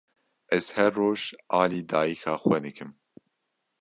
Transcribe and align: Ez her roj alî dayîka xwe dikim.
Ez 0.55 0.65
her 0.75 0.91
roj 0.99 1.21
alî 1.61 1.81
dayîka 1.89 2.33
xwe 2.43 2.57
dikim. 2.65 2.91